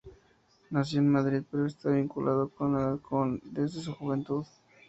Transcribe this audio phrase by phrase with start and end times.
[0.71, 4.43] Nació en Madrid pero está vinculado con Alcorcón desde su juventud.